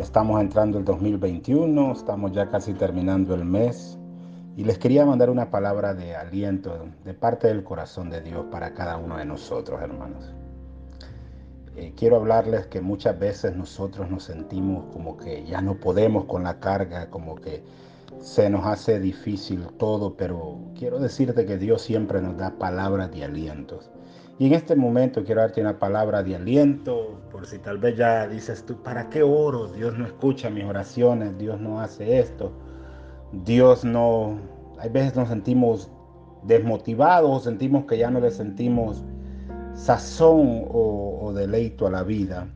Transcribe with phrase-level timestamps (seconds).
[0.00, 3.98] Estamos entrando el 2021, estamos ya casi terminando el mes
[4.56, 8.72] y les quería mandar una palabra de aliento de parte del corazón de Dios para
[8.72, 10.32] cada uno de nosotros, hermanos.
[11.76, 16.44] Eh, quiero hablarles que muchas veces nosotros nos sentimos como que ya no podemos con
[16.44, 17.62] la carga, como que
[18.20, 23.24] se nos hace difícil todo, pero quiero decirte que Dios siempre nos da palabras de
[23.24, 23.80] aliento.
[24.40, 28.26] Y en este momento quiero darte una palabra de aliento, por si tal vez ya
[28.26, 29.66] dices tú, ¿para qué oro?
[29.66, 32.50] Dios no escucha mis oraciones, Dios no hace esto,
[33.32, 34.38] Dios no,
[34.78, 35.90] hay veces nos sentimos
[36.44, 39.04] desmotivados, sentimos que ya no le sentimos
[39.74, 42.48] sazón o, o deleito a la vida.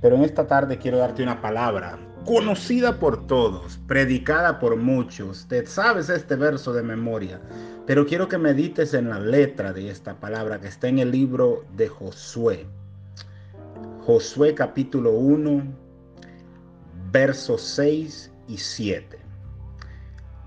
[0.00, 5.46] Pero en esta tarde quiero darte una palabra conocida por todos, predicada por muchos.
[5.48, 7.40] Te sabes este verso de memoria,
[7.86, 11.64] pero quiero que medites en la letra de esta palabra que está en el libro
[11.76, 12.66] de Josué.
[14.04, 15.62] Josué capítulo 1,
[17.12, 19.18] versos 6 y 7.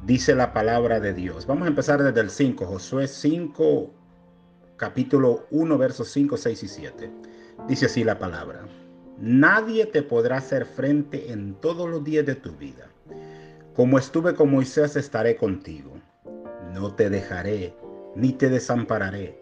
[0.05, 1.45] Dice la palabra de Dios.
[1.47, 2.66] Vamos a empezar desde el 5.
[2.66, 3.91] Josué 5,
[4.78, 7.11] capítulo 1, versos 5, 6 y 7.
[7.67, 8.66] Dice así la palabra.
[9.17, 12.89] Nadie te podrá hacer frente en todos los días de tu vida.
[13.73, 15.94] Como estuve con Moisés, estaré contigo.
[16.73, 17.73] No te dejaré
[18.16, 19.41] ni te desampararé.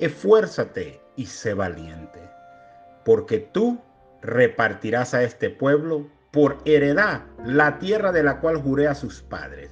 [0.00, 2.20] Esfuérzate y sé valiente,
[3.04, 3.80] porque tú
[4.22, 9.70] repartirás a este pueblo por heredad la tierra de la cual juré a sus padres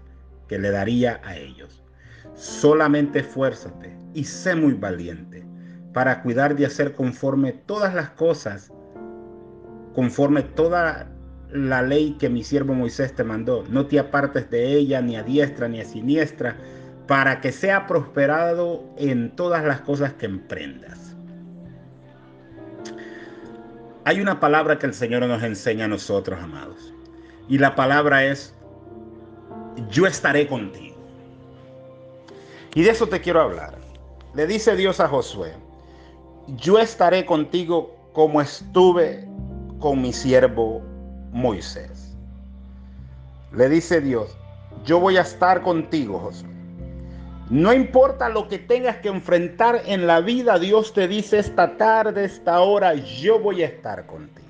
[0.48, 1.82] que le daría a ellos.
[2.34, 5.46] Solamente esfuérzate y sé muy valiente
[5.92, 8.72] para cuidar de hacer conforme todas las cosas
[9.98, 11.08] conforme toda
[11.50, 13.64] la ley que mi siervo Moisés te mandó.
[13.68, 16.56] No te apartes de ella ni a diestra ni a siniestra,
[17.08, 21.16] para que sea prosperado en todas las cosas que emprendas.
[24.04, 26.94] Hay una palabra que el Señor nos enseña a nosotros, amados.
[27.48, 28.54] Y la palabra es,
[29.90, 30.96] yo estaré contigo.
[32.72, 33.76] Y de eso te quiero hablar.
[34.36, 35.54] Le dice Dios a Josué,
[36.46, 39.27] yo estaré contigo como estuve
[39.78, 40.82] con mi siervo
[41.32, 42.16] Moisés.
[43.52, 44.36] Le dice Dios,
[44.84, 46.48] yo voy a estar contigo, Josué.
[47.50, 52.24] No importa lo que tengas que enfrentar en la vida, Dios te dice esta tarde,
[52.24, 54.46] esta hora, yo voy a estar contigo.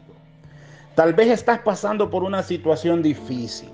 [0.96, 3.70] Tal vez estás pasando por una situación difícil.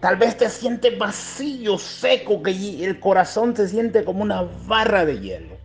[0.00, 5.20] Tal vez te sientes vacío, seco, que el corazón se siente como una barra de
[5.20, 5.56] hielo.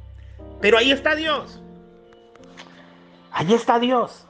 [0.59, 1.62] Pero ahí está Dios.
[3.31, 4.25] Ahí está Dios.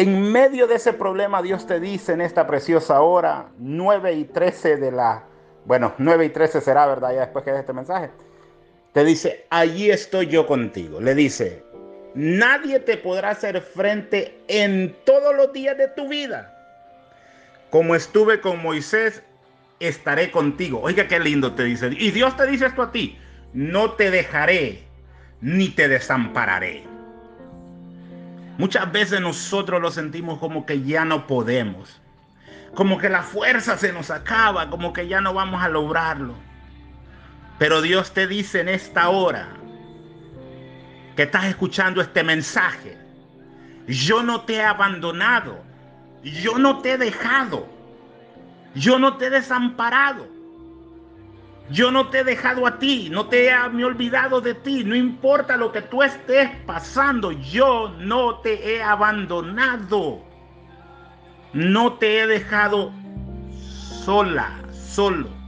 [0.00, 4.78] En medio de ese problema, Dios te dice en esta preciosa hora, 9 y 13
[4.78, 5.24] de la,
[5.66, 7.12] bueno, 9 y 13 será, ¿verdad?
[7.12, 8.08] Ya después que de este mensaje.
[8.94, 11.02] Te dice, allí estoy yo contigo.
[11.02, 11.62] Le dice,
[12.14, 16.50] nadie te podrá hacer frente en todos los días de tu vida.
[17.68, 19.22] Como estuve con Moisés,
[19.80, 20.80] estaré contigo.
[20.80, 21.90] Oiga, qué lindo te dice.
[21.92, 23.18] Y Dios te dice esto a ti,
[23.52, 24.82] no te dejaré
[25.42, 26.89] ni te desampararé.
[28.60, 31.98] Muchas veces nosotros lo sentimos como que ya no podemos,
[32.74, 36.34] como que la fuerza se nos acaba, como que ya no vamos a lograrlo.
[37.58, 39.48] Pero Dios te dice en esta hora
[41.16, 42.98] que estás escuchando este mensaje,
[43.86, 45.64] yo no te he abandonado,
[46.22, 47.66] yo no te he dejado,
[48.74, 50.28] yo no te he desamparado.
[51.70, 54.96] Yo no te he dejado a ti, no te he me olvidado de ti, no
[54.96, 60.20] importa lo que tú estés pasando, yo no te he abandonado.
[61.52, 62.92] No te he dejado
[64.04, 65.39] sola, solo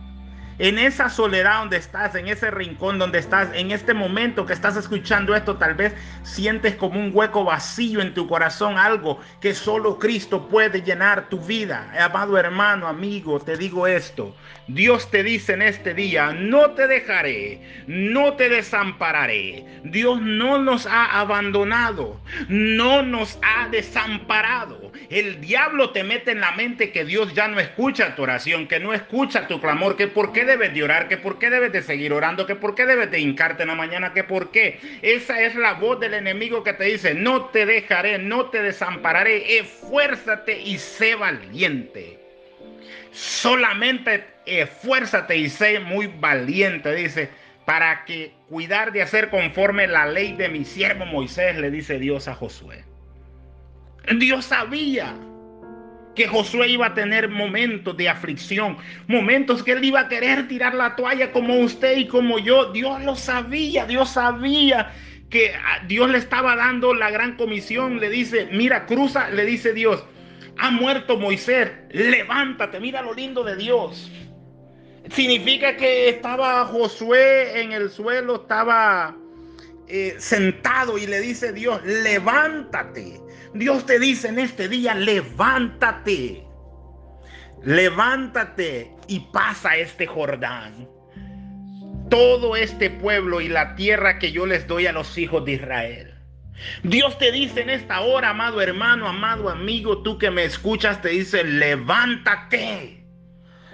[0.63, 4.77] en esa soledad donde estás, en ese rincón donde estás, en este momento que estás
[4.77, 5.93] escuchando esto, tal vez
[6.23, 11.41] sientes como un hueco vacío en tu corazón, algo que solo Cristo puede llenar tu
[11.41, 11.93] vida.
[12.01, 14.37] Amado hermano, amigo, te digo esto.
[14.69, 19.81] Dios te dice en este día, no te dejaré, no te desampararé.
[19.83, 24.82] Dios no nos ha abandonado, no nos ha desamparado.
[25.11, 28.81] El diablo te mete en la mente que Dios ya no escucha tu oración, que
[28.81, 31.83] no escucha tu clamor, que por qué debes de orar, que por qué debes de
[31.83, 34.79] seguir orando, que por qué debes de hincarte en la mañana, que por qué.
[35.03, 39.59] Esa es la voz del enemigo que te dice, no te dejaré, no te desampararé,
[39.59, 42.19] esfuérzate y sé valiente.
[43.13, 47.29] Solamente esfuérzate y sé muy valiente, dice,
[47.65, 52.29] para que cuidar de hacer conforme la ley de mi siervo Moisés, le dice Dios
[52.29, 52.85] a Josué.
[54.19, 55.15] Dios sabía
[56.15, 58.77] que Josué iba a tener momentos de aflicción,
[59.07, 62.73] momentos que él iba a querer tirar la toalla como usted y como yo.
[62.73, 64.93] Dios lo sabía, Dios sabía
[65.31, 65.55] que
[65.87, 68.01] Dios le estaba dando la gran comisión.
[68.01, 70.05] Le dice, mira, cruza, le dice Dios,
[70.59, 74.11] Ha muerto Moisés, levántate, mira lo lindo de Dios.
[75.11, 79.17] Significa que estaba Josué en el suelo, estaba
[79.89, 83.19] eh, sentado y le dice Dios, levántate.
[83.55, 86.45] Dios te dice en este día, levántate.
[87.63, 90.89] Levántate y pasa este Jordán.
[92.09, 96.15] Todo este pueblo y la tierra que yo les doy a los hijos de Israel.
[96.83, 101.11] Dios te dice en esta hora, amado hermano, amado amigo, tú que me escuchas, te
[101.11, 103.05] dice, levántate.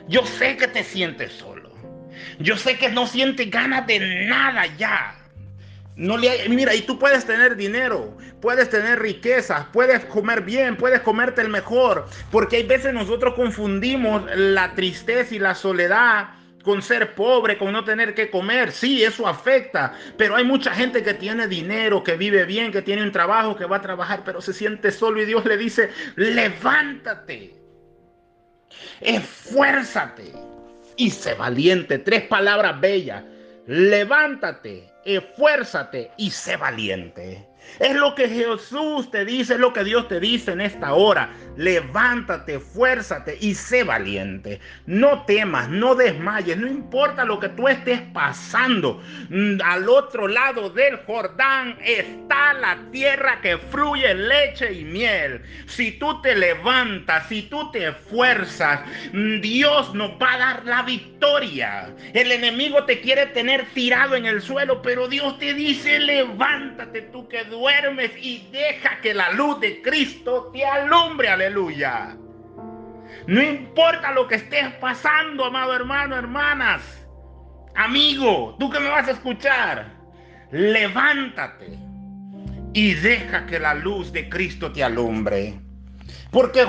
[0.08, 1.68] Yo sé que te sientes solo.
[2.38, 5.17] Yo sé que no sientes ganas de nada ya.
[5.98, 11.00] No le, mira, y tú puedes tener dinero, puedes tener riquezas, puedes comer bien, puedes
[11.00, 16.28] comerte el mejor, porque hay veces nosotros confundimos la tristeza y la soledad
[16.62, 18.70] con ser pobre, con no tener que comer.
[18.70, 23.02] Sí, eso afecta, pero hay mucha gente que tiene dinero, que vive bien, que tiene
[23.02, 27.54] un trabajo, que va a trabajar, pero se siente solo y Dios le dice, levántate,
[29.00, 30.32] esfuérzate
[30.96, 31.98] y sé valiente.
[31.98, 33.24] Tres palabras bellas.
[33.66, 37.46] Levántate, esfuérzate y sé valiente.
[37.78, 41.30] Es lo que Jesús te dice, es lo que Dios te dice en esta hora.
[41.56, 44.60] Levántate, fuérzate y sé valiente.
[44.86, 49.02] No temas, no desmayes, no importa lo que tú estés pasando.
[49.28, 55.42] Mm, al otro lado del Jordán está la tierra que fluye leche y miel.
[55.66, 58.80] Si tú te levantas, si tú te esfuerzas,
[59.12, 61.94] mm, Dios nos va a dar la victoria.
[62.12, 67.28] El enemigo te quiere tener tirado en el suelo, pero Dios te dice, levántate tú
[67.28, 71.28] que duermes y deja que la luz de Cristo te alumbre.
[71.28, 72.16] Aleluya.
[73.26, 76.82] No importa lo que estés pasando, amado hermano, hermanas,
[77.74, 79.86] amigo, tú que me vas a escuchar,
[80.50, 81.78] levántate
[82.72, 85.60] y deja que la luz de Cristo te alumbre.
[86.30, 86.66] Porque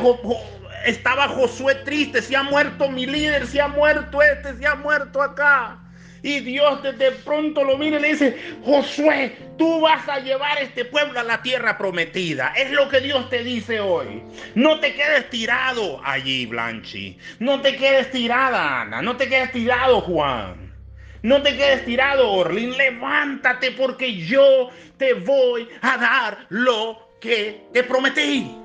[0.85, 5.21] estaba Josué triste, se ha muerto mi líder, se ha muerto este, se ha muerto
[5.21, 5.79] acá.
[6.21, 10.85] Y Dios de pronto lo mira y le dice, Josué, tú vas a llevar este
[10.85, 12.53] pueblo a la tierra prometida.
[12.55, 14.21] Es lo que Dios te dice hoy.
[14.55, 17.17] No te quedes tirado allí, Blanchi.
[17.39, 19.01] No te quedes tirada, Ana.
[19.01, 20.73] No te quedes tirado, Juan.
[21.21, 22.77] No te quedes tirado, Orlin.
[22.77, 28.55] Levántate porque yo te voy a dar lo que te prometí.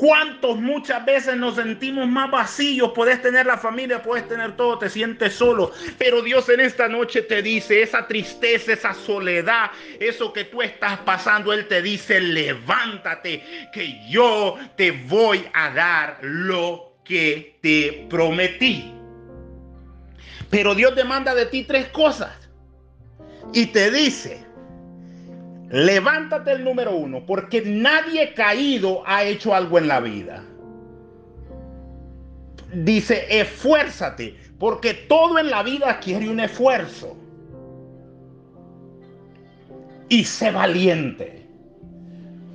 [0.00, 2.92] ¿Cuántos muchas veces nos sentimos más vacíos?
[2.94, 5.72] Puedes tener la familia, puedes tener todo, te sientes solo.
[5.98, 11.00] Pero Dios en esta noche te dice, esa tristeza, esa soledad, eso que tú estás
[11.00, 13.44] pasando, Él te dice, levántate,
[13.74, 18.94] que yo te voy a dar lo que te prometí.
[20.48, 22.32] Pero Dios demanda de ti tres cosas.
[23.52, 24.46] Y te dice,
[25.70, 30.44] Levántate el número uno, porque nadie caído ha hecho algo en la vida.
[32.74, 37.16] Dice, esfuérzate, porque todo en la vida quiere un esfuerzo.
[40.08, 41.46] Y sé valiente.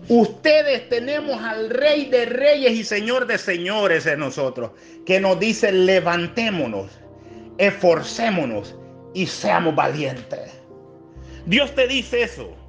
[0.10, 4.72] Ustedes tenemos al Rey de Reyes y Señor de Señores en nosotros,
[5.06, 6.92] que nos dice, levantémonos,
[7.58, 8.76] esforcémonos
[9.14, 10.60] y seamos valientes.
[11.46, 12.65] Dios te dice eso.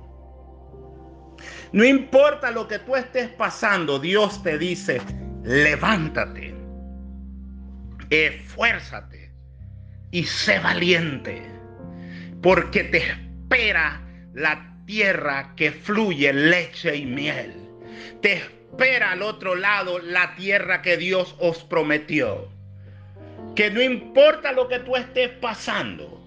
[1.76, 4.98] No importa lo que tú estés pasando, Dios te dice,
[5.44, 6.54] levántate,
[8.08, 9.30] esfuérzate
[10.10, 11.42] y sé valiente,
[12.40, 14.00] porque te espera
[14.32, 17.52] la tierra que fluye leche y miel.
[18.22, 22.48] Te espera al otro lado la tierra que Dios os prometió.
[23.54, 26.26] Que no importa lo que tú estés pasando,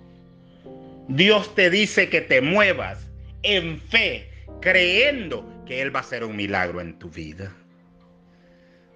[1.08, 3.10] Dios te dice que te muevas
[3.42, 4.30] en fe
[4.62, 7.54] creyendo que Él va a hacer un milagro en tu vida.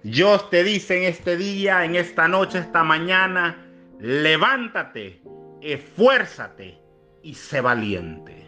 [0.02, 3.56] Dios te dice en este día, en esta noche, esta mañana,
[3.98, 5.22] levántate,
[5.62, 6.78] esfuérzate
[7.22, 8.46] y sé valiente.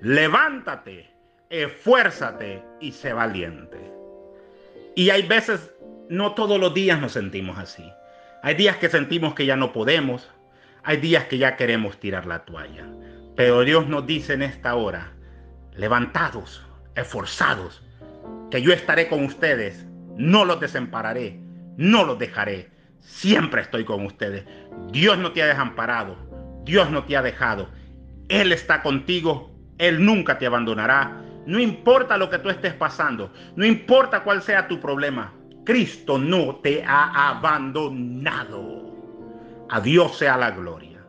[0.00, 1.08] Levántate,
[1.48, 3.78] esfuérzate y sé valiente.
[4.96, 5.72] Y hay veces,
[6.08, 7.84] no todos los días nos sentimos así.
[8.42, 10.28] Hay días que sentimos que ya no podemos.
[10.82, 12.86] Hay días que ya queremos tirar la toalla.
[13.36, 15.12] Pero Dios nos dice en esta hora,
[15.76, 17.82] levantados, esforzados,
[18.50, 21.40] que yo estaré con ustedes, no los desampararé,
[21.76, 24.44] no los dejaré, siempre estoy con ustedes.
[24.90, 26.16] Dios no te ha desamparado,
[26.64, 27.68] Dios no te ha dejado,
[28.28, 31.22] Él está contigo, Él nunca te abandonará.
[31.46, 35.32] No importa lo que tú estés pasando, no importa cuál sea tu problema,
[35.64, 38.86] Cristo no te ha abandonado.
[39.68, 41.00] A Dios sea la gloria.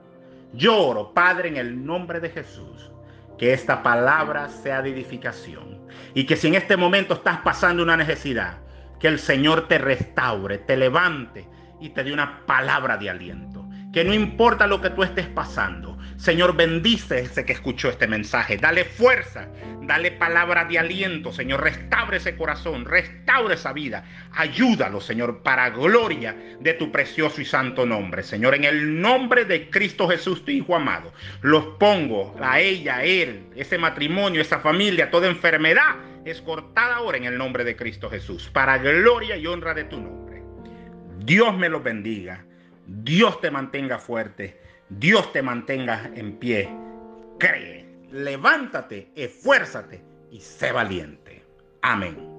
[0.54, 2.92] Yo oro, Padre, en el nombre de Jesús
[3.38, 5.88] que esta palabra sea de edificación.
[6.14, 8.58] Y que si en este momento estás pasando una necesidad,
[9.00, 11.48] Que el Señor te restaure, te levante
[11.80, 13.64] y te dé una palabra de aliento.
[13.94, 15.87] Que no importa lo que tú estés pasando,
[16.18, 18.58] Señor, bendice ese que escuchó este mensaje.
[18.58, 19.48] Dale fuerza,
[19.84, 21.62] dale palabra de aliento, Señor.
[21.62, 24.04] Restaure ese corazón, restaure esa vida.
[24.32, 28.24] Ayúdalo, Señor, para gloria de tu precioso y santo nombre.
[28.24, 33.04] Señor, en el nombre de Cristo Jesús, tu Hijo amado, los pongo a ella, a
[33.04, 38.10] él, ese matrimonio, esa familia, toda enfermedad es cortada ahora en el nombre de Cristo
[38.10, 40.42] Jesús, para gloria y honra de tu nombre.
[41.20, 42.44] Dios me los bendiga.
[42.88, 44.67] Dios te mantenga fuerte.
[44.90, 46.70] Dios te mantenga en pie.
[47.40, 50.02] Cree, levántate, esfuérzate
[50.32, 51.44] y sé valiente.
[51.82, 52.37] Amén.